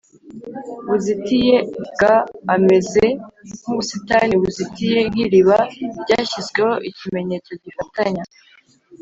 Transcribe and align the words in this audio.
buzitiye 0.87 1.57
g 1.99 2.01
Ameze 2.55 3.05
nk 3.61 3.67
ubusitani 3.73 4.33
buzitiye 4.41 4.99
nk 5.11 5.17
iriba 5.25 5.57
ryashyizweho 6.01 6.73
ikimenyetso 6.89 7.51
gifatanya 7.63 8.23